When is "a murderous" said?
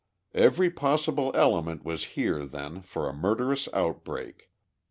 3.07-3.69